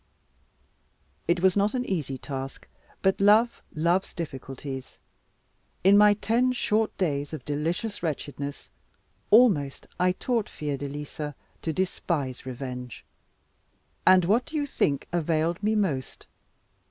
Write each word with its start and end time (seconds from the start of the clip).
It 1.27 1.41
was 1.41 1.55
not 1.55 1.75
an 1.75 1.85
easy 1.85 2.17
task; 2.17 2.67
but 3.03 3.21
love 3.21 3.61
loves 3.75 4.15
difficulties. 4.15 4.97
In 5.83 5.95
my 5.95 6.15
ten 6.15 6.53
short 6.53 6.97
days 6.97 7.33
of 7.33 7.45
delicious 7.45 8.01
wretchedness, 8.01 8.71
almost 9.29 9.85
I 9.99 10.13
taught 10.13 10.49
Fiordalisa 10.49 11.35
to 11.61 11.71
despise 11.71 12.47
revenge. 12.47 13.05
And 14.03 14.25
what 14.25 14.47
do 14.47 14.55
you 14.55 14.65
think 14.65 15.07
availed 15.13 15.61
me 15.61 15.75
most? 15.75 16.25